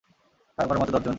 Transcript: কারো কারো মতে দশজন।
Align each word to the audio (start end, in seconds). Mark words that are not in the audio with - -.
কারো 0.57 0.67
কারো 0.69 0.79
মতে 0.81 0.91
দশজন। 0.93 1.09